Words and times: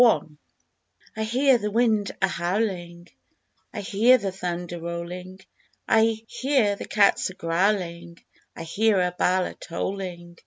1) 0.01 0.35
I 1.15 1.23
hear 1.23 1.57
the 1.59 1.69
wind 1.69 2.09
a 2.23 2.27
howling*, 2.27 3.07
I 3.71 3.81
hear 3.81 4.17
the 4.17 4.31
thunder 4.31 4.79
rolling, 4.79 5.41
I 5.87 6.23
hear 6.27 6.75
the 6.75 6.87
cats 6.87 7.29
a 7.29 7.35
growling, 7.35 8.17
I 8.55 8.63
hear 8.63 8.99
a 8.99 9.11
bell 9.11 9.45
a 9.45 9.53
tolling. 9.53 10.39